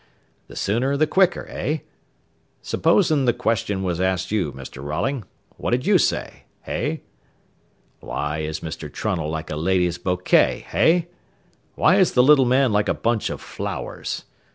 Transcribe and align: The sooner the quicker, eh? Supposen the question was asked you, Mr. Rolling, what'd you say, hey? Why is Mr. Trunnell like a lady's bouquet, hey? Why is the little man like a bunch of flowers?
The 0.47 0.55
sooner 0.55 0.97
the 0.97 1.05
quicker, 1.05 1.45
eh? 1.47 1.81
Supposen 2.63 3.25
the 3.25 3.33
question 3.33 3.83
was 3.83 4.01
asked 4.01 4.31
you, 4.31 4.51
Mr. 4.51 4.83
Rolling, 4.83 5.25
what'd 5.57 5.85
you 5.85 5.99
say, 5.99 6.45
hey? 6.63 7.01
Why 7.99 8.39
is 8.39 8.61
Mr. 8.61 8.91
Trunnell 8.91 9.29
like 9.29 9.51
a 9.51 9.55
lady's 9.55 9.99
bouquet, 9.99 10.65
hey? 10.67 11.07
Why 11.75 11.97
is 11.97 12.13
the 12.13 12.23
little 12.23 12.45
man 12.45 12.71
like 12.71 12.89
a 12.89 12.95
bunch 12.95 13.29
of 13.29 13.41
flowers? 13.41 14.23